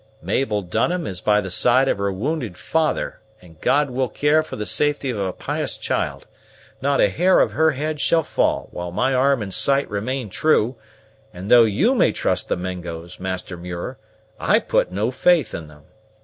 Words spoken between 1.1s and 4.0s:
by the side of her wounded father, and God